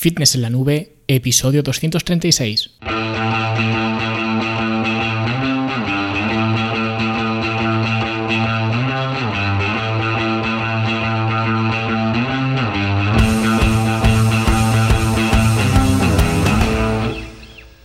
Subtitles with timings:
[0.00, 2.70] Fitness en la Nube, episodio 236.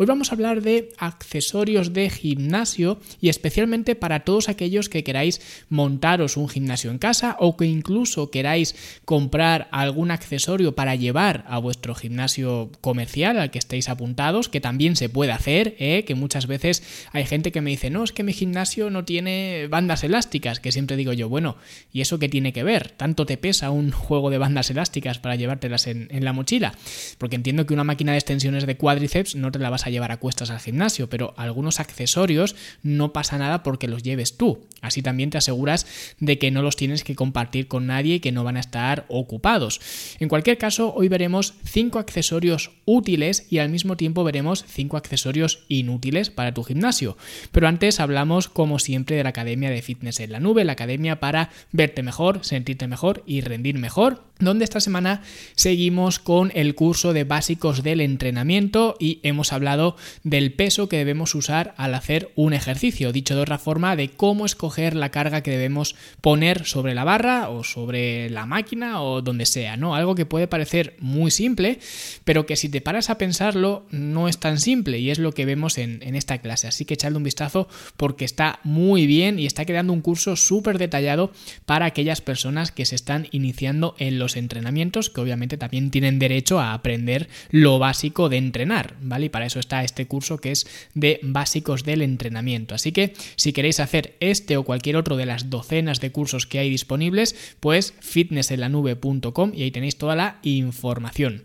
[0.00, 5.42] Hoy vamos a hablar de accesorios de gimnasio y especialmente para todos aquellos que queráis
[5.68, 8.74] montaros un gimnasio en casa o que incluso queráis
[9.04, 14.96] comprar algún accesorio para llevar a vuestro gimnasio comercial al que estéis apuntados, que también
[14.96, 16.04] se puede hacer, ¿eh?
[16.06, 16.82] que muchas veces
[17.12, 20.72] hay gente que me dice, no, es que mi gimnasio no tiene bandas elásticas, que
[20.72, 21.58] siempre digo yo, bueno,
[21.92, 22.88] ¿y eso qué tiene que ver?
[22.88, 26.72] ¿Tanto te pesa un juego de bandas elásticas para llevártelas en, en la mochila?
[27.18, 30.12] Porque entiendo que una máquina de extensiones de cuádriceps no te la vas a llevar
[30.12, 34.66] a cuestas al gimnasio, pero algunos accesorios no pasa nada porque los lleves tú.
[34.80, 35.86] Así también te aseguras
[36.18, 39.04] de que no los tienes que compartir con nadie y que no van a estar
[39.08, 39.80] ocupados.
[40.20, 45.64] En cualquier caso, hoy veremos cinco accesorios útiles y al mismo tiempo veremos cinco accesorios
[45.68, 47.16] inútiles para tu gimnasio.
[47.52, 51.20] Pero antes hablamos, como siempre, de la Academia de Fitness en la Nube, la academia
[51.20, 55.22] para verte mejor, sentirte mejor y rendir mejor donde esta semana
[55.54, 59.79] seguimos con el curso de básicos del entrenamiento y hemos hablado
[60.22, 64.46] del peso que debemos usar al hacer un ejercicio, dicho de otra forma, de cómo
[64.46, 69.46] escoger la carga que debemos poner sobre la barra o sobre la máquina o donde
[69.46, 69.94] sea, ¿no?
[69.94, 71.78] Algo que puede parecer muy simple,
[72.24, 75.46] pero que si te paras a pensarlo no es tan simple y es lo que
[75.46, 76.68] vemos en, en esta clase.
[76.68, 80.78] Así que echadle un vistazo porque está muy bien y está quedando un curso súper
[80.78, 81.32] detallado
[81.66, 86.60] para aquellas personas que se están iniciando en los entrenamientos que obviamente también tienen derecho
[86.60, 89.26] a aprender lo básico de entrenar, ¿vale?
[89.26, 92.74] Y para eso está este curso que es de básicos del entrenamiento.
[92.74, 96.58] Así que si queréis hacer este o cualquier otro de las docenas de cursos que
[96.58, 101.44] hay disponibles, pues fitnessenlanube.com y ahí tenéis toda la información.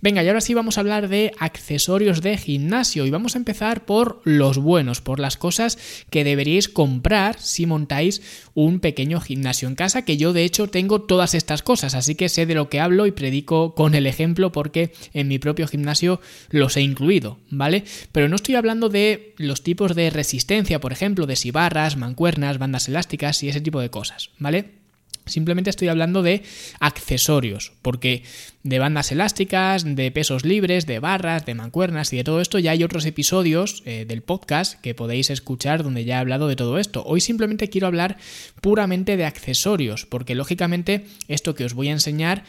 [0.00, 3.84] Venga, y ahora sí vamos a hablar de accesorios de gimnasio y vamos a empezar
[3.84, 5.78] por los buenos, por las cosas
[6.10, 8.22] que deberíais comprar si montáis
[8.54, 12.28] un pequeño gimnasio en casa, que yo de hecho tengo todas estas cosas, así que
[12.28, 16.20] sé de lo que hablo y predico con el ejemplo porque en mi propio gimnasio
[16.50, 17.84] los he incluido, ¿vale?
[18.12, 22.58] Pero no estoy hablando de los tipos de resistencia, por ejemplo, de si barras, mancuernas,
[22.58, 24.86] bandas elásticas y ese tipo de cosas, ¿vale?
[25.26, 26.44] Simplemente estoy hablando de
[26.78, 28.22] accesorios, porque
[28.62, 32.70] de bandas elásticas, de pesos libres, de barras, de mancuernas y de todo esto ya
[32.70, 36.78] hay otros episodios eh, del podcast que podéis escuchar donde ya he hablado de todo
[36.78, 37.02] esto.
[37.04, 38.18] Hoy simplemente quiero hablar
[38.60, 42.44] puramente de accesorios, porque lógicamente esto que os voy a enseñar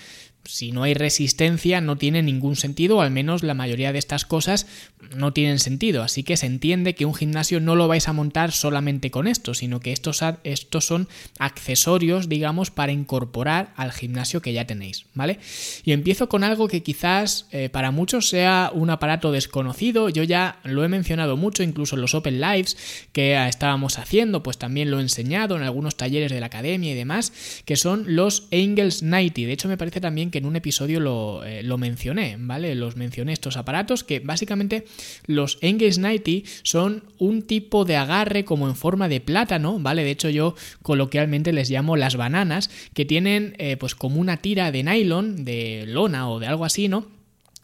[0.48, 4.26] si no hay resistencia no tiene ningún sentido, o al menos la mayoría de estas
[4.26, 4.68] cosas
[5.16, 6.04] no tienen sentido.
[6.04, 9.54] Así que se entiende que un gimnasio no lo vais a montar solamente con esto,
[9.54, 11.08] sino que estos, estos son
[11.40, 15.40] accesorios, digamos, para incorporar al gimnasio que ya tenéis, ¿vale?
[15.84, 20.10] Y empiezo con algo que quizás eh, para muchos sea un aparato desconocido.
[20.10, 22.78] Yo ya lo he mencionado mucho, incluso en los Open Lives
[23.12, 26.96] que estábamos haciendo, pues también lo he enseñado en algunos talleres de la academia y
[26.96, 27.34] demás,
[27.66, 29.42] que son los Angels 90.
[29.42, 32.76] De hecho, me parece también que en un episodio eh, lo, mencioné, ¿vale?
[32.76, 34.86] Los mencioné estos aparatos que básicamente
[35.26, 40.04] los Engage 90 son un tipo de agarre como en forma de plátano, ¿vale?
[40.04, 44.72] De hecho yo coloquialmente les llamo las bananas, que tienen eh, pues como una tira
[44.72, 47.18] de nylon, de lona o de algo así, ¿no?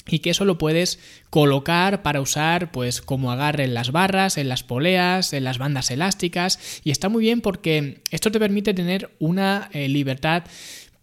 [0.07, 4.50] y que eso lo puedes colocar para usar pues como agarre en las barras, en
[4.50, 9.12] las poleas, en las bandas elásticas y está muy bien porque esto te permite tener
[9.19, 10.44] una eh, libertad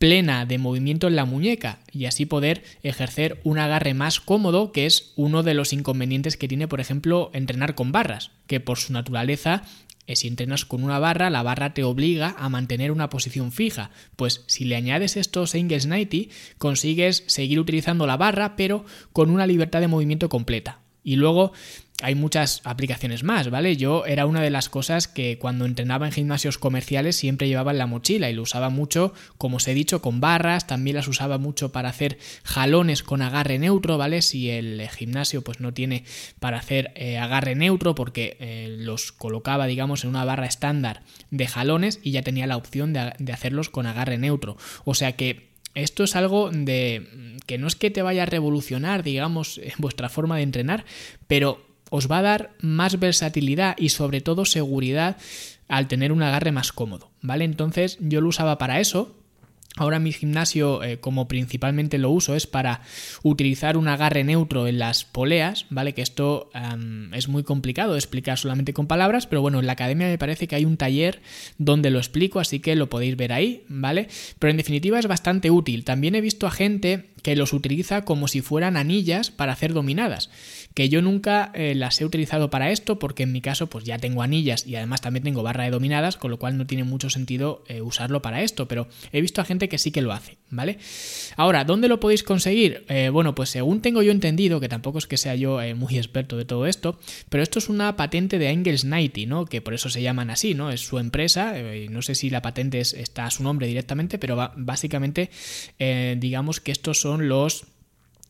[0.00, 4.86] plena de movimiento en la muñeca y así poder ejercer un agarre más cómodo, que
[4.86, 8.94] es uno de los inconvenientes que tiene, por ejemplo, entrenar con barras, que por su
[8.94, 9.62] naturaleza
[10.06, 13.90] eh, si entrenas con una barra, la barra te obliga a mantener una posición fija.
[14.16, 19.46] Pues si le añades estos Angles 90, consigues seguir utilizando la barra, pero con una
[19.46, 20.80] libertad de movimiento completa.
[21.04, 21.52] Y luego
[22.02, 23.76] hay muchas aplicaciones más, ¿vale?
[23.76, 27.78] Yo era una de las cosas que cuando entrenaba en gimnasios comerciales siempre llevaba en
[27.78, 31.38] la mochila y lo usaba mucho, como os he dicho, con barras, también las usaba
[31.38, 34.22] mucho para hacer jalones con agarre neutro, ¿vale?
[34.22, 36.04] Si el gimnasio pues no tiene
[36.38, 41.46] para hacer eh, agarre neutro porque eh, los colocaba, digamos, en una barra estándar de
[41.46, 44.56] jalones y ya tenía la opción de, de hacerlos con agarre neutro.
[44.84, 49.02] O sea que esto es algo de que no es que te vaya a revolucionar,
[49.02, 50.84] digamos, en vuestra forma de entrenar,
[51.26, 55.16] pero os va a dar más versatilidad y sobre todo seguridad
[55.68, 57.44] al tener un agarre más cómodo, ¿vale?
[57.44, 59.20] Entonces yo lo usaba para eso
[59.76, 62.80] Ahora mi gimnasio, eh, como principalmente lo uso, es para
[63.22, 65.94] utilizar un agarre neutro en las poleas, ¿vale?
[65.94, 66.50] Que esto
[67.12, 70.48] es muy complicado de explicar solamente con palabras, pero bueno, en la academia me parece
[70.48, 71.22] que hay un taller
[71.56, 74.08] donde lo explico, así que lo podéis ver ahí, ¿vale?
[74.40, 75.84] Pero en definitiva es bastante útil.
[75.84, 80.30] También he visto a gente que los utiliza como si fueran anillas para hacer dominadas,
[80.74, 83.98] que yo nunca eh, las he utilizado para esto porque en mi caso pues ya
[83.98, 87.10] tengo anillas y además también tengo barra de dominadas, con lo cual no tiene mucho
[87.10, 90.38] sentido eh, usarlo para esto, pero he visto a gente que sí que lo hace,
[90.50, 90.78] ¿vale?
[91.36, 92.84] Ahora, ¿dónde lo podéis conseguir?
[92.88, 96.36] Eh, bueno, pues según tengo yo entendido, que tampoco es que sea yo muy experto
[96.36, 99.44] de todo esto, pero esto es una patente de Engels 90, ¿no?
[99.44, 100.70] Que por eso se llaman así, ¿no?
[100.70, 101.54] Es su empresa,
[101.90, 105.30] no sé si la patente está a su nombre directamente, pero básicamente
[106.18, 107.64] digamos que estos son son los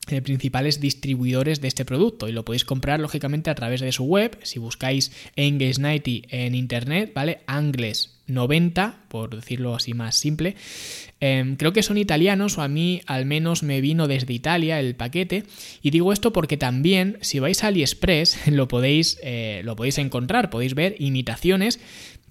[0.09, 4.05] eh, principales distribuidores de este producto y lo podéis comprar lógicamente a través de su
[4.05, 4.39] web.
[4.43, 10.57] Si buscáis Angles 90 en internet vale Angles 90 por decirlo así más simple.
[11.21, 14.97] Em, creo que son italianos o a mí al menos me vino desde Italia el
[14.97, 15.45] paquete.
[15.83, 20.49] Y digo esto porque también si vais a AliExpress lo podéis eh, lo podéis encontrar
[20.49, 21.81] podéis ver imitaciones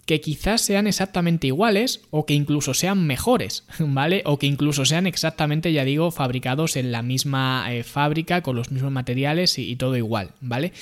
[0.10, 4.24] que quizás sean exactamente iguales o que incluso sean mejores, ¿vale?
[4.26, 8.72] O que incluso sean exactamente, ya digo, fabricados en la misma eh, fábrica, con los
[8.72, 10.74] mismos materiales y, todo igual, ¿vale?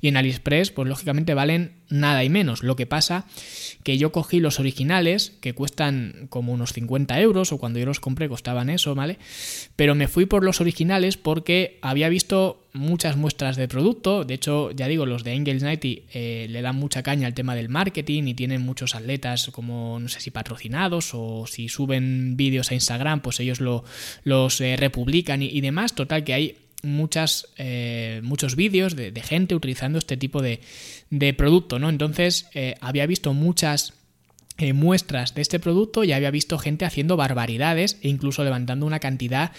[0.00, 2.62] Y en AliExpress, pues lógicamente valen nada y menos.
[2.62, 3.26] Lo que pasa
[3.84, 8.00] que yo cogí los originales, que cuestan como unos 50 euros, o cuando yo los
[8.00, 9.18] compré costaban eso, ¿vale?
[9.76, 14.24] Pero me fui por los originales porque había visto muchas muestras de producto.
[14.24, 17.54] De hecho, ya digo, los de Angels 90 eh, le dan mucha caña al tema
[17.54, 22.70] del marketing y tienen muchos atletas como, no sé si patrocinados o si suben vídeos
[22.70, 23.84] a Instagram, pues ellos lo,
[24.24, 25.94] los eh, republican y demás.
[25.94, 30.60] Total, que hay muchas, eh, muchos vídeos de, gente utilizando este tipo de,
[31.10, 31.88] de producto, ¿no?
[31.88, 33.94] Entonces eh, había visto muchas
[34.58, 38.98] eh, muestras de este producto y había visto gente haciendo barbaridades e incluso levantando una
[38.98, 39.52] cantidad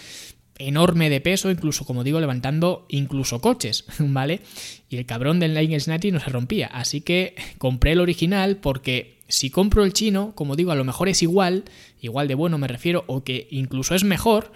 [0.59, 4.41] enorme de peso, incluso como digo, levantando incluso coches, ¿vale?
[4.89, 9.19] Y el cabrón del Lightning Snatty no se rompía, así que compré el original porque
[9.27, 11.63] si compro el chino, como digo, a lo mejor es igual,
[12.01, 14.51] igual de bueno me refiero, o que incluso es mejor,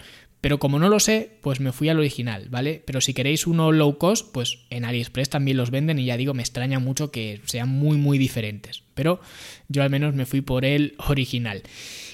[0.48, 2.82] pero como no lo sé, pues me fui al original, ¿vale?
[2.86, 6.34] Pero si queréis uno low cost, pues en AliExpress también los venden y ya digo,
[6.34, 8.82] me extraña mucho que sean muy muy diferentes.
[8.94, 9.20] Pero
[9.68, 11.64] yo al menos me fui por el original.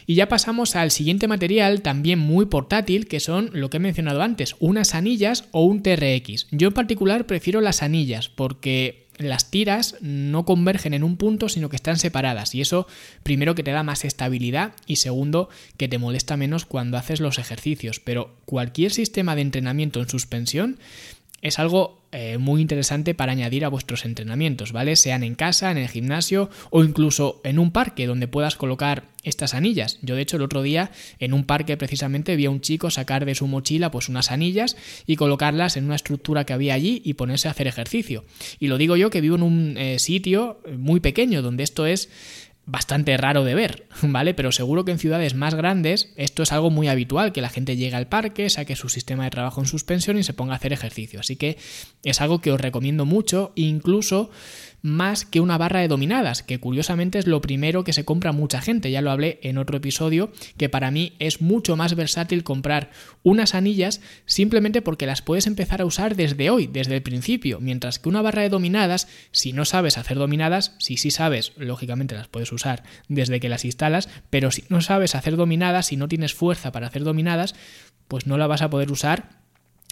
[0.07, 4.23] Y ya pasamos al siguiente material, también muy portátil, que son lo que he mencionado
[4.23, 6.47] antes, unas anillas o un TRX.
[6.49, 11.69] Yo en particular prefiero las anillas porque las tiras no convergen en un punto, sino
[11.69, 12.55] que están separadas.
[12.55, 12.87] Y eso,
[13.23, 17.39] primero, que te da más estabilidad y segundo, que te molesta menos cuando haces los
[17.39, 17.99] ejercicios.
[17.99, 20.79] Pero cualquier sistema de entrenamiento en suspensión
[21.43, 24.95] es algo eh, muy interesante para añadir a vuestros entrenamientos, ¿vale?
[24.95, 29.53] Sean en casa, en el gimnasio o incluso en un parque donde puedas colocar estas
[29.53, 29.99] anillas.
[30.01, 33.25] Yo de hecho el otro día en un parque precisamente vi a un chico sacar
[33.25, 37.15] de su mochila pues unas anillas y colocarlas en una estructura que había allí y
[37.15, 38.23] ponerse a hacer ejercicio.
[38.57, 42.09] Y lo digo yo que vivo en un eh, sitio muy pequeño donde esto es
[42.65, 44.33] bastante raro de ver, ¿vale?
[44.33, 47.75] Pero seguro que en ciudades más grandes esto es algo muy habitual, que la gente
[47.75, 50.73] llegue al parque, saque su sistema de trabajo en suspensión y se ponga a hacer
[50.73, 51.19] ejercicio.
[51.19, 51.57] Así que
[52.03, 54.29] es algo que os recomiendo mucho, incluso
[54.83, 58.61] más que una barra de dominadas, que curiosamente es lo primero que se compra mucha
[58.61, 62.91] gente, ya lo hablé en otro episodio, que para mí es mucho más versátil comprar
[63.23, 67.97] unas anillas simplemente porque las puedes empezar a usar desde hoy, desde el principio, mientras
[67.97, 72.27] que una barra de dominadas, si no sabes hacer dominadas, si sí sabes, lógicamente las
[72.27, 76.33] puedes usar desde que las instalas, pero si no sabes hacer dominadas, si no tienes
[76.33, 77.55] fuerza para hacer dominadas,
[78.09, 79.39] pues no la vas a poder usar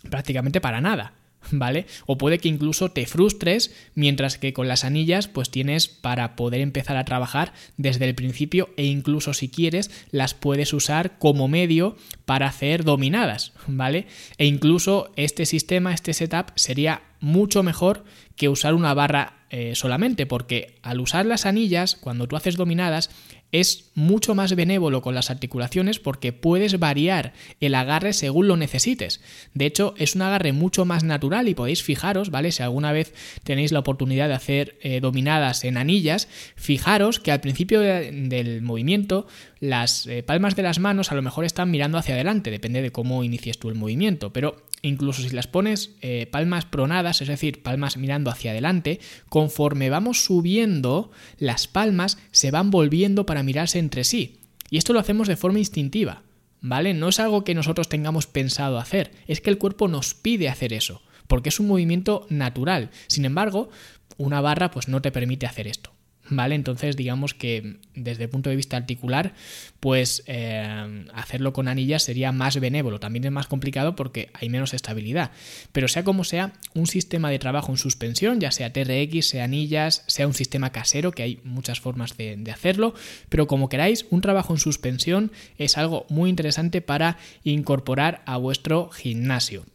[0.10, 1.14] prácticamente para nada.
[1.52, 1.86] ¿Vale?
[2.06, 6.62] O puede que incluso te frustres, mientras que con las anillas pues tienes para poder
[6.62, 11.96] empezar a trabajar desde el principio e incluso si quieres las puedes usar como medio
[12.26, 14.08] para hacer dominadas, ¿vale?
[14.38, 18.04] E incluso este sistema, este setup sería mucho mejor
[18.36, 23.10] que usar una barra eh, solamente, porque al usar las anillas, cuando tú haces dominadas,
[23.52, 29.22] es mucho más benévolo con las articulaciones porque puedes variar el agarre según lo necesites.
[29.54, 32.52] De hecho, es un agarre mucho más natural y podéis fijaros, ¿vale?
[32.52, 37.42] Si alguna vez tenéis la oportunidad de hacer eh, dominadas en anillas, fijaros que al
[37.42, 39.28] principio del movimiento
[39.60, 42.92] las eh, palmas de las manos a lo mejor están mirando hacia adelante, depende de
[42.92, 47.62] cómo inicies tú el movimiento, pero incluso si las pones eh, palmas pronadas, es decir,
[47.62, 54.04] palmas mirando hacia adelante, conforme vamos subiendo, las palmas se van volviendo para mirarse entre
[54.04, 54.40] sí.
[54.70, 56.24] Y esto lo hacemos de forma instintiva,
[56.62, 56.94] ¿vale?
[56.94, 60.74] No es algo que nosotros tengamos pensado hacer, es que el cuerpo nos pide hacer
[60.74, 62.90] eso, porque es un movimiento natural.
[63.08, 63.70] Sin embargo,
[64.18, 65.92] una barra pues no te permite hacer esto.
[66.32, 66.56] ¿Vale?
[66.56, 69.34] Entonces digamos que desde el punto de vista articular,
[69.80, 73.00] pues eh, hacerlo con anillas sería más benévolo.
[73.00, 75.32] También es más complicado porque hay menos estabilidad.
[75.72, 80.04] Pero sea como sea, un sistema de trabajo en suspensión, ya sea TRX, sea anillas,
[80.08, 82.96] sea un sistema casero, que hay muchas formas de, de hacerlo,
[83.30, 88.90] pero como queráis, un trabajo en suspensión es algo muy interesante para incorporar a vuestro
[88.90, 89.66] gimnasio.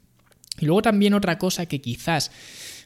[0.58, 2.30] Y luego también otra cosa que quizás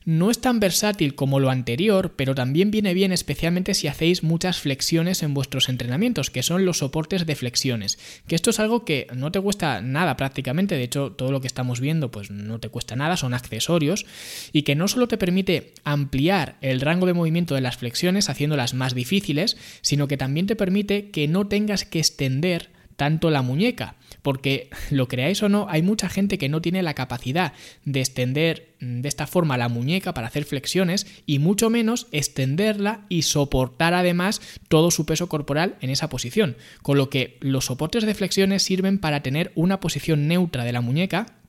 [0.05, 4.59] no es tan versátil como lo anterior, pero también viene bien especialmente si hacéis muchas
[4.59, 7.99] flexiones en vuestros entrenamientos, que son los soportes de flexiones.
[8.27, 11.47] Que esto es algo que no te cuesta nada prácticamente, de hecho todo lo que
[11.47, 14.07] estamos viendo pues no te cuesta nada, son accesorios,
[14.53, 18.75] y que no solo te permite ampliar el rango de movimiento de las flexiones haciéndolas
[18.75, 23.97] más difíciles, sino que también te permite que no tengas que extender tanto la muñeca,
[24.23, 27.53] porque lo creáis o no, hay mucha gente que no tiene la capacidad
[27.85, 33.23] de extender de esta forma la muñeca para hacer flexiones y mucho menos extenderla y
[33.23, 38.15] soportar además todo su peso corporal en esa posición, con lo que los soportes de
[38.15, 41.40] flexiones sirven para tener una posición neutra de la muñeca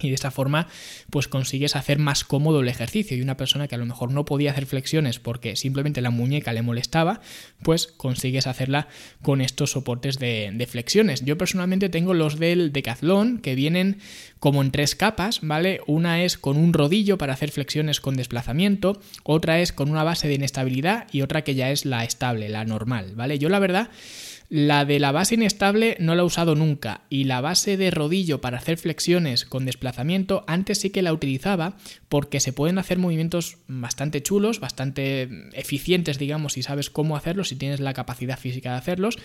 [0.00, 0.68] y de esta forma
[1.10, 3.16] pues consigues hacer más cómodo el ejercicio.
[3.16, 6.52] Y una persona que a lo mejor no podía hacer flexiones porque simplemente la muñeca
[6.52, 7.20] le molestaba
[7.62, 8.88] pues consigues hacerla
[9.22, 11.24] con estos soportes de, flexiones.
[11.24, 13.98] Yo personalmente tengo los del decathlon que vienen
[14.38, 19.00] como en tres capas vale una es con un rodillo para hacer flexiones con desplazamiento
[19.22, 22.64] otra es con una base de inestabilidad y otra que ya es la estable la
[22.64, 23.90] normal vale yo la verdad
[24.50, 28.40] la de la base inestable no la he usado nunca y la base de rodillo
[28.40, 31.76] para hacer flexiones con desplazamiento antes sí que la utilizaba
[32.08, 37.56] porque se pueden hacer movimientos bastante chulos, bastante eficientes digamos si sabes cómo hacerlos, si
[37.56, 39.18] tienes la capacidad física de hacerlos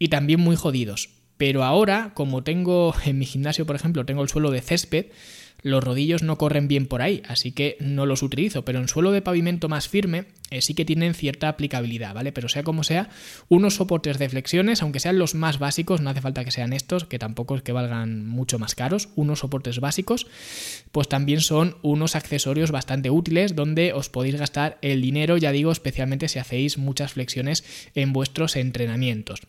[0.00, 1.10] y también muy jodidos.
[1.36, 5.06] Pero ahora, como tengo en mi gimnasio, por ejemplo, tengo el suelo de césped,
[5.62, 9.12] los rodillos no corren bien por ahí, así que no los utilizo, pero en suelo
[9.12, 12.30] de pavimento más firme eh, sí que tienen cierta aplicabilidad, ¿vale?
[12.30, 13.08] Pero sea como sea,
[13.48, 17.04] unos soportes de flexiones, aunque sean los más básicos, no hace falta que sean estos,
[17.04, 20.28] que tampoco es que valgan mucho más caros, unos soportes básicos,
[20.92, 25.72] pues también son unos accesorios bastante útiles donde os podéis gastar el dinero, ya digo,
[25.72, 29.40] especialmente si hacéis muchas flexiones en vuestros entrenamientos.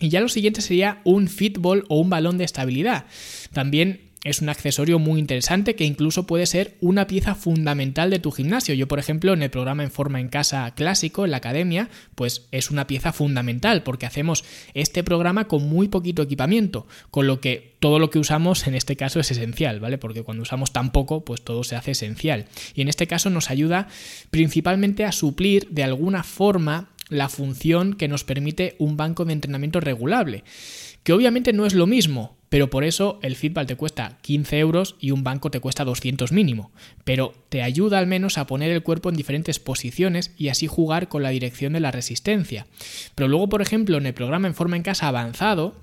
[0.00, 3.04] Y ya lo siguiente sería un fitball o un balón de estabilidad.
[3.52, 8.30] También es un accesorio muy interesante que incluso puede ser una pieza fundamental de tu
[8.30, 8.74] gimnasio.
[8.74, 12.46] Yo, por ejemplo, en el programa En Forma en Casa clásico, en la academia, pues
[12.52, 17.74] es una pieza fundamental porque hacemos este programa con muy poquito equipamiento, con lo que
[17.80, 19.98] todo lo que usamos en este caso es esencial, ¿vale?
[19.98, 22.46] Porque cuando usamos tan poco, pues todo se hace esencial.
[22.74, 23.88] Y en este caso nos ayuda
[24.30, 29.80] principalmente a suplir de alguna forma la función que nos permite un banco de entrenamiento
[29.80, 30.44] regulable,
[31.02, 34.96] que obviamente no es lo mismo, pero por eso el feedback te cuesta 15 euros
[35.00, 36.70] y un banco te cuesta 200 mínimo,
[37.02, 41.08] pero te ayuda al menos a poner el cuerpo en diferentes posiciones y así jugar
[41.08, 42.66] con la dirección de la resistencia.
[43.14, 45.76] Pero luego, por ejemplo, en el programa en forma en casa avanzado,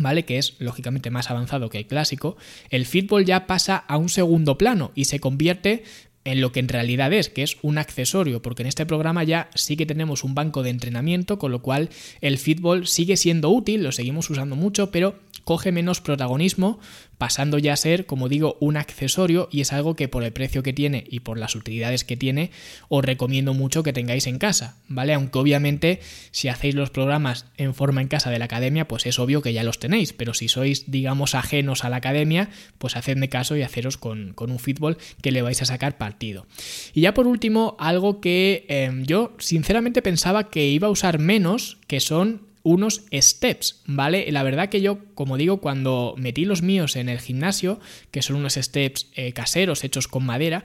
[0.00, 0.24] ¿vale?
[0.24, 2.36] Que es lógicamente más avanzado que el clásico,
[2.70, 5.84] el fútbol ya pasa a un segundo plano y se convierte
[6.24, 9.50] en lo que en realidad es, que es un accesorio, porque en este programa ya
[9.54, 11.90] sí que tenemos un banco de entrenamiento, con lo cual
[12.20, 16.80] el fútbol sigue siendo útil, lo seguimos usando mucho, pero coge menos protagonismo,
[17.18, 20.62] pasando ya a ser, como digo, un accesorio y es algo que por el precio
[20.62, 22.50] que tiene y por las utilidades que tiene,
[22.88, 25.14] os recomiendo mucho que tengáis en casa, ¿vale?
[25.14, 29.18] Aunque obviamente si hacéis los programas en forma en casa de la academia, pues es
[29.18, 33.28] obvio que ya los tenéis, pero si sois, digamos, ajenos a la academia, pues hacedme
[33.28, 36.46] caso y haceros con, un fútbol que le vais a sacar partido.
[36.92, 41.78] Y ya por último, algo que em, yo sinceramente pensaba que iba a usar menos,
[41.86, 44.30] que son unos steps, ¿vale?
[44.32, 47.78] La verdad que yo, como digo, cuando metí los míos en el gimnasio,
[48.10, 50.64] que son unos steps eh, caseros hechos con madera,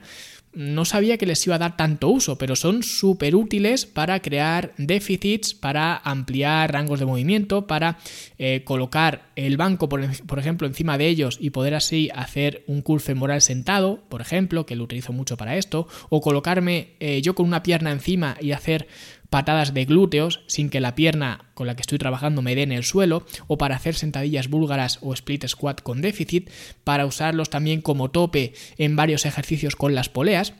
[0.52, 4.72] no sabía que les iba a dar tanto uso, pero son súper útiles para crear
[4.78, 7.98] déficits, para ampliar rangos de movimiento, para
[8.38, 10.02] eh, colocar el banco, por,
[10.38, 14.74] ejemplo, encima de ellos y poder así hacer un curl femoral sentado, por ejemplo, que
[14.74, 18.88] lo utilizo mucho para esto, o colocarme eh, yo con una pierna encima y hacer
[19.30, 22.72] patadas de glúteos sin que la pierna con la que estoy trabajando me dé en
[22.72, 26.50] el suelo, o para hacer sentadillas búlgaras o split squat con déficit,
[26.84, 30.54] para usarlos también como tope en varios ejercicios con las poleas.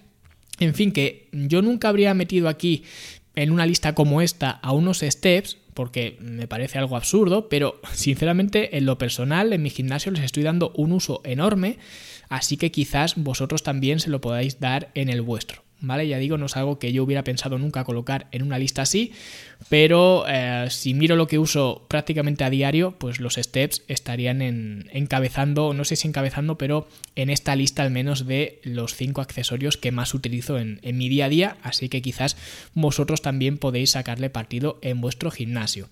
[0.59, 2.85] En fin, que yo nunca habría metido aquí
[3.35, 8.77] en una lista como esta a unos steps, porque me parece algo absurdo, pero sinceramente
[8.77, 11.79] en lo personal en mi gimnasio les estoy dando un uso enorme,
[12.29, 15.63] así que quizás vosotros también se lo podáis dar en el vuestro.
[15.81, 16.07] ¿Vale?
[16.09, 19.13] Ya digo, no es algo que yo hubiera pensado nunca colocar en una lista así,
[19.69, 24.89] pero eh, si miro lo que uso prácticamente a diario, pues los steps estarían en,
[24.93, 29.77] encabezando, no sé si encabezando, pero en esta lista al menos de los cinco accesorios
[29.77, 32.37] que más utilizo en mi día a día, así que quizás
[32.75, 35.89] vosotros también podéis sacarle partido en vuestro gimnasio.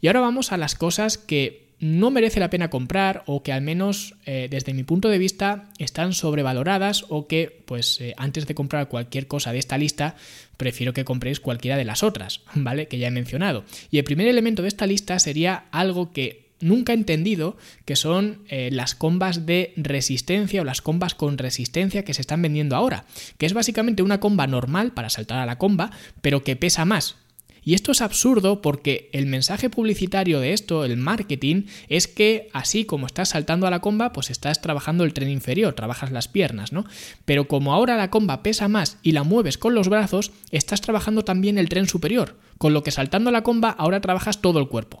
[0.00, 3.60] Y ahora vamos a las cosas que no merece la pena comprar o que al
[3.60, 8.54] menos eh, desde mi punto de vista están sobrevaloradas o que pues eh, antes de
[8.54, 10.14] comprar cualquier cosa de esta lista
[10.56, 12.86] prefiero que compréis cualquiera de las otras, ¿vale?
[12.86, 13.64] Que ya he mencionado.
[13.90, 18.42] Y el primer elemento de esta lista sería algo que nunca he entendido que son
[18.48, 23.06] eh, las combas de resistencia o las combas con resistencia que se están vendiendo ahora,
[23.38, 27.16] que es básicamente una comba normal para saltar a la comba, pero que pesa más.
[27.64, 32.84] Y esto es absurdo porque el mensaje publicitario de esto, el marketing, es que así
[32.84, 36.72] como estás saltando a la comba, pues estás trabajando el tren inferior, trabajas las piernas,
[36.72, 36.84] ¿no?
[37.24, 41.24] Pero como ahora la comba pesa más y la mueves con los brazos, estás trabajando
[41.24, 44.68] también el tren superior, con lo que saltando a la comba ahora trabajas todo el
[44.68, 45.00] cuerpo.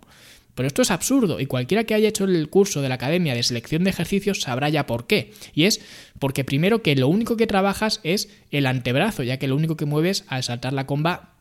[0.54, 3.42] Pero esto es absurdo y cualquiera que haya hecho el curso de la Academia de
[3.42, 5.32] Selección de Ejercicios sabrá ya por qué.
[5.54, 5.80] Y es
[6.18, 9.86] porque primero que lo único que trabajas es el antebrazo, ya que lo único que
[9.86, 11.31] mueves al saltar la comba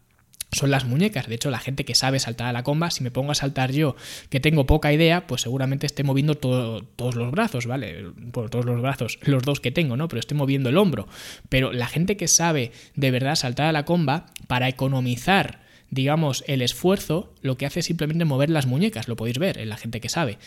[0.52, 1.28] son las muñecas.
[1.28, 3.72] De hecho, la gente que sabe saltar a la comba, si me pongo a saltar
[3.72, 3.96] yo,
[4.30, 8.06] que tengo poca idea, pues seguramente esté moviendo todos los brazos, ¿vale?
[8.32, 10.08] Por todos los brazos, los dos que tengo, ¿no?
[10.08, 11.08] Pero estoy moviendo el hombro.
[11.50, 16.62] Pero la gente que sabe de verdad saltar a la comba, para economizar digamos, el
[16.62, 20.00] esfuerzo, lo que hace es simplemente mover las muñecas, lo podéis ver en la gente
[20.00, 20.40] que sabe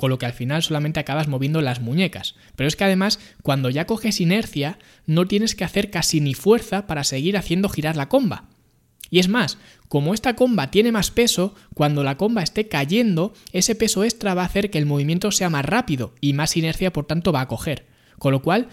[0.00, 2.34] con lo que al final solamente acabas moviendo las muñecas.
[2.56, 6.86] Pero es que además, cuando ya coges inercia, no tienes que hacer casi ni fuerza
[6.86, 8.48] para seguir haciendo girar la comba.
[9.10, 13.74] Y es más, como esta comba tiene más peso, cuando la comba esté cayendo, ese
[13.74, 17.06] peso extra va a hacer que el movimiento sea más rápido y más inercia por
[17.06, 17.86] tanto va a coger.
[18.18, 18.68] Con lo cual,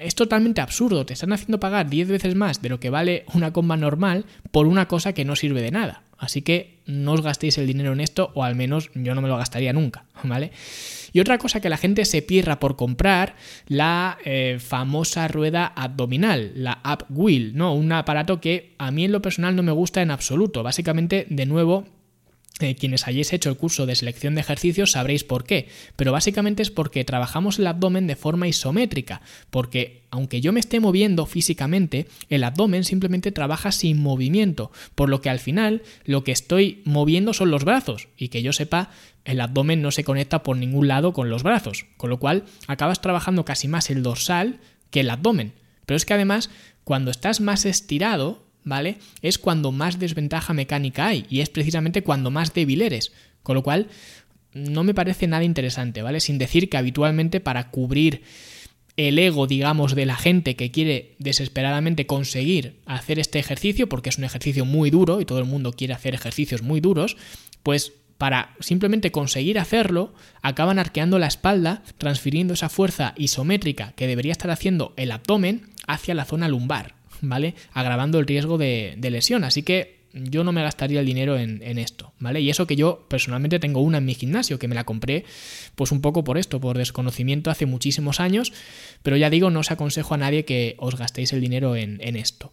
[0.00, 3.52] es totalmente absurdo, te están haciendo pagar 10 veces más de lo que vale una
[3.52, 6.02] comba normal por una cosa que no sirve de nada.
[6.18, 9.28] Así que no os gastéis el dinero en esto, o al menos yo no me
[9.28, 10.50] lo gastaría nunca, ¿vale?
[11.12, 13.36] Y otra cosa que la gente se pierra por comprar,
[13.68, 17.72] la eh, famosa rueda abdominal, la Up Wheel, ¿no?
[17.72, 20.64] Un aparato que a mí en lo personal no me gusta en absoluto.
[20.64, 21.86] Básicamente, de nuevo,
[22.60, 26.62] eh, quienes hayáis hecho el curso de selección de ejercicios sabréis por qué, pero básicamente
[26.62, 32.08] es porque trabajamos el abdomen de forma isométrica, porque aunque yo me esté moviendo físicamente,
[32.28, 37.32] el abdomen simplemente trabaja sin movimiento, por lo que al final lo que estoy moviendo
[37.32, 38.90] son los brazos, y que yo sepa,
[39.24, 43.00] el abdomen no se conecta por ningún lado con los brazos, con lo cual acabas
[43.00, 44.58] trabajando casi más el dorsal
[44.90, 45.52] que el abdomen.
[45.86, 46.50] Pero es que además,
[46.82, 48.98] cuando estás más estirado, ¿vale?
[49.22, 53.12] Es cuando más desventaja mecánica hay y es precisamente cuando más débil eres.
[53.42, 53.88] Con lo cual,
[54.52, 56.20] no me parece nada interesante, ¿vale?
[56.20, 58.22] Sin decir que habitualmente para cubrir
[58.96, 64.18] el ego, digamos, de la gente que quiere desesperadamente conseguir hacer este ejercicio, porque es
[64.18, 67.16] un ejercicio muy duro y todo el mundo quiere hacer ejercicios muy duros,
[67.62, 74.32] pues para simplemente conseguir hacerlo, acaban arqueando la espalda, transfiriendo esa fuerza isométrica que debería
[74.32, 76.97] estar haciendo el abdomen hacia la zona lumbar.
[77.20, 77.54] ¿Vale?
[77.72, 79.44] Agravando el riesgo de, lesión.
[79.44, 82.40] Así que yo no me gastaría el dinero en, esto, ¿vale?
[82.40, 85.24] Y eso que yo personalmente tengo una en mi gimnasio, que me la compré
[85.74, 88.52] pues un poco por esto, por desconocimiento hace muchísimos años,
[89.02, 92.16] pero ya digo, no os aconsejo a nadie que os gastéis el dinero en, en
[92.16, 92.52] esto.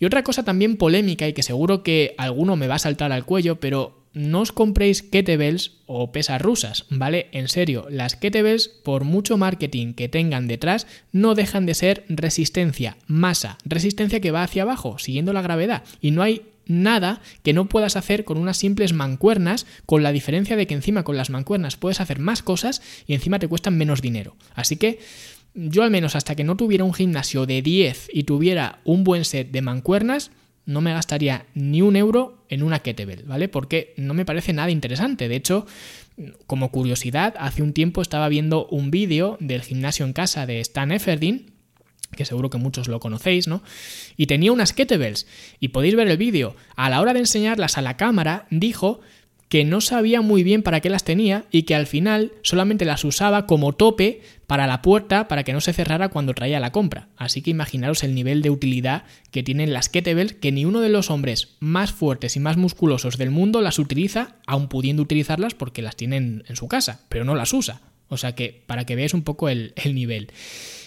[0.00, 3.24] Y otra cosa también polémica y que seguro que alguno me va a saltar al
[3.24, 7.28] cuello, pero no os compréis kettlebells o pesas rusas, ¿vale?
[7.30, 12.98] En serio, las kettlebells, por mucho marketing que tengan detrás, no dejan de ser resistencia,
[13.06, 15.84] masa, resistencia que va hacia abajo, siguiendo la gravedad.
[16.00, 20.56] Y no hay nada que no puedas hacer con unas simples mancuernas, con la diferencia
[20.56, 24.02] de que encima con las mancuernas puedes hacer más cosas y encima te cuestan menos
[24.02, 24.36] dinero.
[24.54, 24.98] Así que
[25.54, 29.24] yo al menos hasta que no tuviera un gimnasio de 10 y tuviera un buen
[29.24, 30.32] set de mancuernas,
[30.68, 33.48] no me gastaría ni un euro en una kettlebell, ¿vale?
[33.48, 35.26] Porque no me parece nada interesante.
[35.26, 35.66] De hecho,
[36.46, 40.92] como curiosidad, hace un tiempo estaba viendo un vídeo del gimnasio en casa de Stan
[40.92, 41.52] Efferdin,
[42.14, 43.62] que seguro que muchos lo conocéis, ¿no?
[44.18, 45.26] Y tenía unas kettlebells,
[45.58, 46.54] y podéis ver el vídeo.
[46.76, 49.00] A la hora de enseñarlas a la cámara, dijo
[49.48, 53.04] que no sabía muy bien para qué las tenía y que al final solamente las
[53.04, 57.08] usaba como tope para la puerta para que no se cerrara cuando traía la compra.
[57.16, 60.90] Así que imaginaros el nivel de utilidad que tienen las kettlebells que ni uno de
[60.90, 65.82] los hombres más fuertes y más musculosos del mundo las utiliza, aun pudiendo utilizarlas porque
[65.82, 67.80] las tienen en su casa, pero no las usa.
[68.08, 70.32] O sea que para que veáis un poco el, el nivel.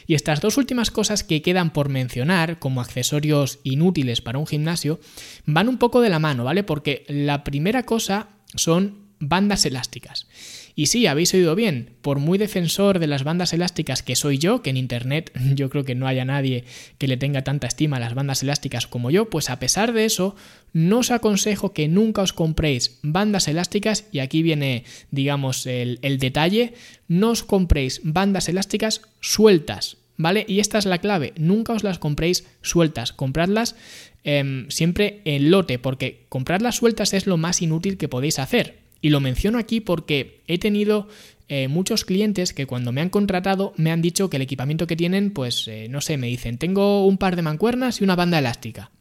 [0.08, 5.00] Y estas dos últimas cosas que quedan por mencionar como accesorios inútiles para un gimnasio
[5.46, 6.64] van un poco de la mano, ¿vale?
[6.64, 10.28] Porque la primera cosa son bandas elásticas.
[10.76, 14.62] Y sí, habéis oído bien, por muy defensor de las bandas elásticas que soy yo,
[14.62, 16.64] que en Internet yo creo que no haya nadie
[16.98, 20.06] que le tenga tanta estima a las bandas elásticas como yo, pues a pesar de
[20.06, 20.36] eso,
[20.74, 26.74] no os aconsejo que nunca os compréis bandas elásticas, y aquí viene, digamos, el, detalle,
[27.08, 30.46] no os compréis bandas elásticas sueltas, ¿vale?
[30.48, 33.76] Y esta es la clave, nunca os las compréis sueltas, compradlas
[34.24, 38.80] em, siempre en lote, porque comprarlas sueltas es lo más inútil que podéis hacer.
[39.02, 41.08] Y lo menciono aquí porque he tenido
[41.50, 44.96] eh, muchos clientes que cuando me han contratado me han dicho que el equipamiento que
[44.96, 48.40] tienen, pues eh, no sé, me dicen, tengo un par de mancuernas y una banda
[48.40, 48.92] elástica.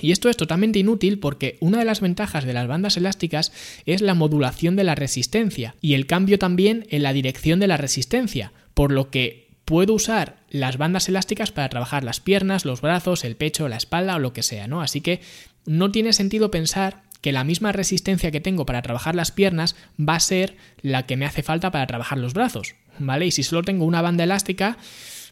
[0.00, 3.52] Y esto es totalmente inútil porque una de las ventajas de las bandas elásticas
[3.86, 7.76] es la modulación de la resistencia y el cambio también en la dirección de la
[7.76, 13.24] resistencia, por lo que puedo usar las bandas elásticas para trabajar las piernas, los brazos,
[13.24, 14.80] el pecho, la espalda o lo que sea, ¿no?
[14.80, 15.20] Así que
[15.66, 20.14] no tiene sentido pensar que la misma resistencia que tengo para trabajar las piernas va
[20.14, 23.26] a ser la que me hace falta para trabajar los brazos, ¿vale?
[23.26, 24.78] Y si solo tengo una banda elástica,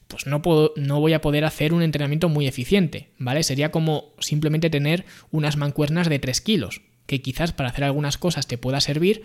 [0.08, 3.42] pues no, puedo, no voy a poder hacer un entrenamiento muy eficiente, ¿vale?
[3.42, 8.46] Sería como simplemente tener unas mancuernas de 3 kilos, que quizás para hacer algunas cosas
[8.46, 9.24] te pueda servir,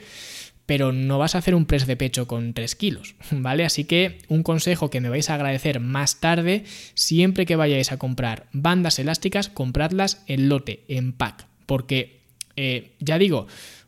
[0.66, 3.66] pero no vas a hacer un press de pecho con 3 kilos, ¿vale?
[3.66, 7.98] Así que un consejo que me vais a agradecer más tarde, siempre que vayáis a
[7.98, 12.22] comprar bandas elásticas, compradlas en lote, en pack, porque
[12.56, 13.48] eh, ya digo,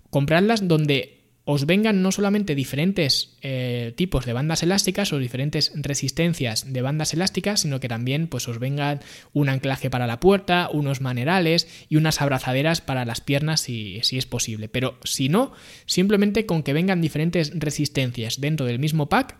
[0.09, 6.71] compradlas donde os vengan no solamente diferentes eh, tipos de bandas elásticas o diferentes resistencias
[6.71, 9.01] de bandas elásticas, sino que también pues, os vengan
[9.33, 14.17] un anclaje para la puerta, unos manerales y unas abrazaderas para las piernas si, si
[14.17, 14.69] es posible.
[14.69, 15.51] Pero si no,
[15.85, 19.37] simplemente con que vengan diferentes resistencias dentro del mismo pack,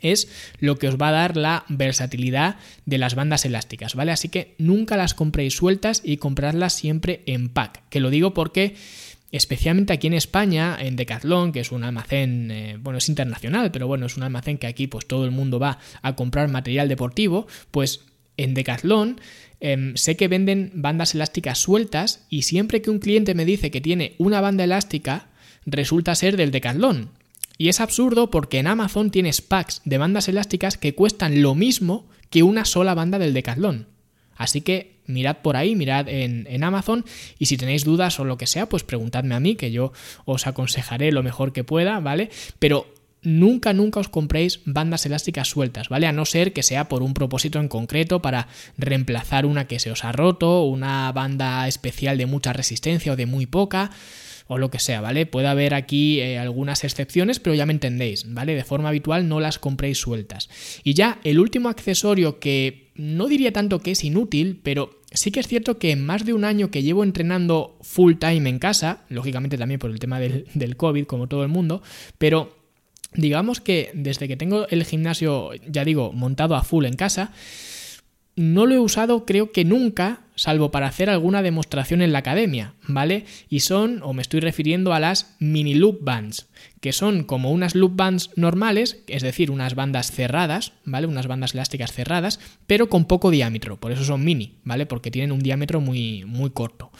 [0.00, 0.28] es
[0.60, 4.12] lo que os va a dar la versatilidad de las bandas elásticas, ¿vale?
[4.12, 8.76] Así que nunca las compréis sueltas y compradlas siempre en pack, que lo digo porque
[9.30, 13.86] especialmente aquí en España, en Decathlon, que es un almacén, eh, bueno, es internacional, pero
[13.86, 17.46] bueno, es un almacén que aquí pues todo el mundo va a comprar material deportivo,
[17.70, 18.04] pues
[18.36, 19.20] en Decathlon
[19.60, 23.80] em, sé que venden bandas elásticas sueltas y siempre que un cliente me dice que
[23.80, 25.26] tiene una banda elástica,
[25.66, 27.10] resulta ser del Decathlon.
[27.58, 32.08] Y es absurdo porque en Amazon tienes packs de bandas elásticas que cuestan lo mismo
[32.30, 33.88] que una sola banda del Decathlon.
[34.36, 37.04] Así que mirad por ahí, mirad en, Amazon
[37.38, 39.92] y si tenéis dudas o lo que sea, pues preguntadme a mí que yo
[40.24, 42.30] os aconsejaré lo mejor que pueda, ¿vale?
[42.58, 42.86] Pero
[43.22, 46.06] nunca, nunca os compréis bandas elásticas sueltas, ¿vale?
[46.06, 49.90] A no ser que sea por un propósito en concreto para reemplazar una que se
[49.90, 53.90] os ha roto, una banda especial de mucha resistencia o de muy poca
[54.48, 55.26] o lo que sea, ¿vale?
[55.26, 58.54] Puede haber aquí eh, algunas excepciones, pero ya me entendéis, ¿vale?
[58.54, 60.48] De forma habitual no las compréis sueltas.
[60.82, 65.40] Y ya el último accesorio que no diría tanto que es inútil, pero sí que
[65.40, 69.04] es cierto que en más de un año que llevo entrenando full time en casa,
[69.08, 71.82] lógicamente también por el tema del, del COVID, como todo el mundo,
[72.18, 72.56] pero
[73.14, 77.32] digamos que desde que tengo el gimnasio, ya digo, montado a full en casa,
[78.38, 82.74] no lo he usado creo que nunca, salvo para hacer alguna demostración en la academia,
[82.86, 83.24] ¿vale?
[83.50, 86.46] Y son, o me estoy refiriendo a las mini loop bands,
[86.80, 91.08] que son como unas loop bands normales, es decir, unas bandas cerradas, ¿vale?
[91.08, 94.86] Unas bandas elásticas cerradas, pero con poco diámetro, por eso son mini, ¿vale?
[94.86, 96.92] Porque tienen un diámetro muy, muy corto.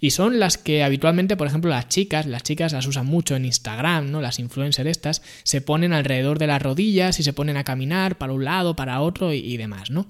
[0.00, 3.44] Y son las que habitualmente, por ejemplo, las chicas, las chicas las usan mucho en
[3.44, 4.20] Instagram, ¿no?
[4.20, 8.32] Las influencers estas, se ponen alrededor de las rodillas y se ponen a caminar para
[8.32, 10.08] un lado, para otro y, y demás, ¿no?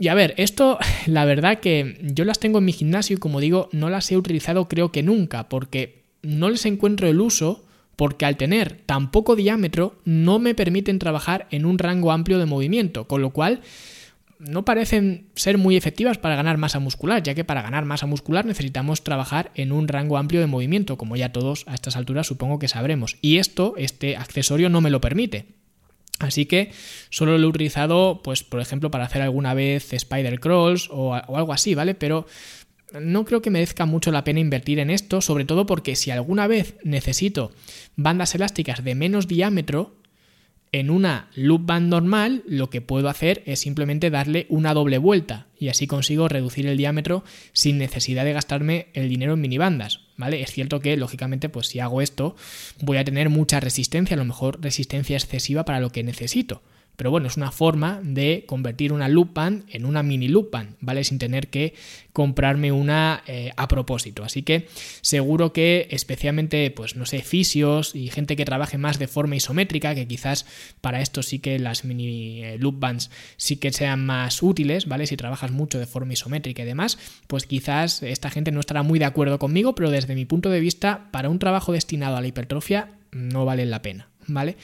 [0.00, 3.38] Y a ver, esto la verdad que yo las tengo en mi gimnasio y como
[3.38, 7.64] digo, no las he utilizado creo que nunca, porque no les encuentro el uso,
[7.96, 12.46] porque al tener tan poco diámetro no me permiten trabajar en un rango amplio de
[12.46, 13.60] movimiento, con lo cual
[14.38, 18.46] no parecen ser muy efectivas para ganar masa muscular, ya que para ganar masa muscular
[18.46, 22.58] necesitamos trabajar en un rango amplio de movimiento, como ya todos a estas alturas supongo
[22.58, 23.18] que sabremos.
[23.20, 25.59] Y esto, este accesorio no me lo permite.
[26.20, 26.70] Así que
[27.08, 31.36] solo lo he utilizado, pues, por ejemplo, para hacer alguna vez spider crawls o, o,
[31.36, 31.94] algo así, ¿vale?
[31.94, 32.26] Pero
[33.00, 36.46] no creo que merezca mucho la pena invertir en esto, sobre todo porque si alguna
[36.46, 37.52] vez necesito
[37.96, 39.96] bandas elásticas de menos diámetro,
[40.72, 45.46] en una loop band normal lo que puedo hacer es simplemente darle una doble vuelta
[45.58, 50.42] y así consigo reducir el diámetro sin necesidad de gastarme el dinero en minibandas, ¿vale?
[50.42, 52.36] Es cierto que lógicamente pues si hago esto
[52.80, 56.62] voy a tener mucha resistencia, a lo mejor resistencia excesiva para lo que necesito,
[57.00, 60.76] pero bueno, es una forma de convertir una loop band en una mini loop band,
[60.80, 61.02] ¿vale?
[61.02, 61.72] Sin tener que
[62.12, 64.22] comprarme una eh, a propósito.
[64.22, 64.68] Así que
[65.00, 69.94] seguro que especialmente, pues no sé, fisios y gente que trabaje más de forma isométrica,
[69.94, 70.44] que quizás
[70.82, 75.06] para esto sí que las mini eh, loop bands sí que sean más útiles, ¿vale?
[75.06, 78.98] Si trabajas mucho de forma isométrica y demás, pues quizás esta gente no estará muy
[78.98, 82.26] de acuerdo conmigo, pero desde mi punto de vista, para un trabajo destinado a la
[82.26, 84.58] hipertrofia, no vale la pena, ¿vale?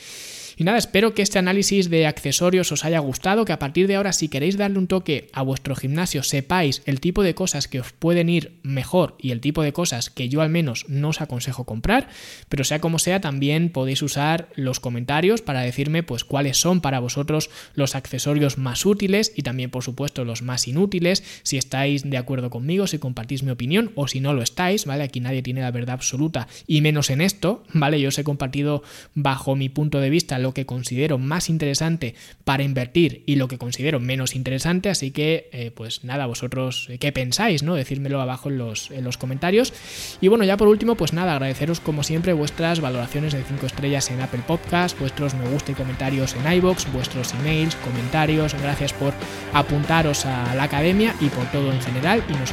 [0.59, 3.97] Y nada, espero que este análisis de accesorios os haya gustado, que a partir de
[3.97, 7.81] ahora si queréis darle un toque a vuestro gimnasio sepáis el tipo de cosas que
[7.81, 11.21] os pueden ir mejor y el tipo de cosas que yo al menos no os
[11.21, 12.09] aconsejo comprar,
[12.49, 17.01] pero sea como sea también podéis usar los comentarios para decirme pues cuáles son para
[17.01, 22.17] vosotros los accesorios más útiles y también por supuesto los más inútiles, si estáis de
[22.17, 25.05] acuerdo conmigo, si compartís mi opinión o si no lo estáis, ¿vale?
[25.05, 28.01] Aquí nadie tiene la verdad absoluta y menos en esto, ¿vale?
[28.01, 28.83] Yo os he compartido
[29.15, 33.59] bajo mi punto de vista lo que considero más interesante para invertir y lo que
[33.59, 34.89] considero menos interesante.
[34.91, 37.65] Así que, eh, pues nada, vosotros, eh, ¿qué pensáis?
[37.65, 37.75] ¿no?
[37.75, 39.73] Decírmelo abajo en los, en los comentarios.
[40.21, 44.09] Y bueno, ya por último, pues nada, agradeceros como siempre vuestras valoraciones de 5 estrellas
[44.13, 48.55] en Apple Podcast, vuestros me gusta y comentarios en iBox, vuestros emails, comentarios.
[48.55, 49.15] Gracias por
[49.53, 52.23] apuntaros a la academia y por todo en general.
[52.29, 52.43] Y nos